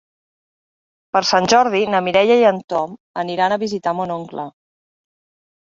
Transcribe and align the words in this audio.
Per 1.17 1.21
Sant 1.31 1.49
Jordi 1.53 1.83
na 1.95 2.01
Mireia 2.07 2.39
i 2.39 2.47
en 2.53 2.63
Tom 2.75 2.97
aniran 3.25 3.55
a 3.55 3.61
visitar 3.67 3.95
mon 4.01 4.15
oncle. 4.19 4.51